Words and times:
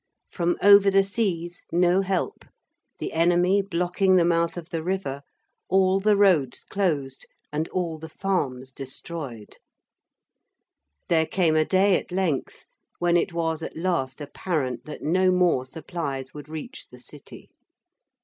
From 0.31 0.57
over 0.63 0.89
the 0.89 1.03
seas 1.03 1.63
no 1.71 2.01
help, 2.01 2.43
the 2.97 3.13
enemy 3.13 3.61
blocking 3.61 4.15
the 4.15 4.25
mouth 4.25 4.57
of 4.57 4.71
the 4.71 4.81
river, 4.81 5.21
all 5.69 5.99
the 5.99 6.17
roads 6.17 6.63
closed 6.65 7.27
and 7.53 7.67
all 7.69 7.99
the 7.99 8.09
farms 8.09 8.73
destroyed. 8.73 9.57
There 11.07 11.27
came 11.27 11.55
a 11.55 11.65
day 11.65 11.97
at 11.99 12.11
length 12.11 12.65
when 12.97 13.15
it 13.15 13.31
was 13.31 13.61
at 13.61 13.77
last 13.77 14.21
apparent 14.21 14.85
that 14.85 15.03
no 15.03 15.29
more 15.29 15.65
supplies 15.65 16.33
would 16.33 16.49
reach 16.49 16.87
the 16.87 16.97
City. 16.99 17.51